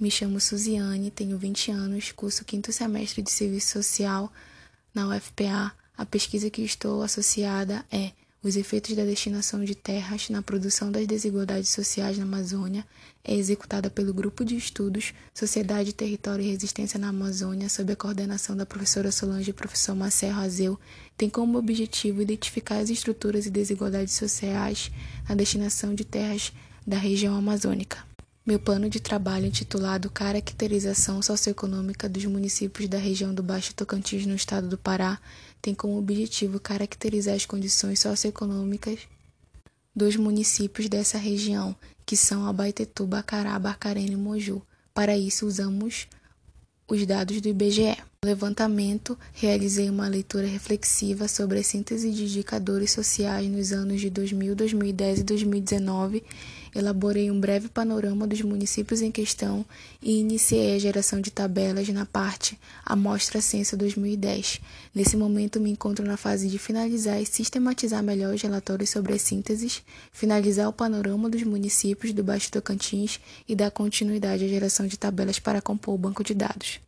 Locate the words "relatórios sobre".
68.42-69.14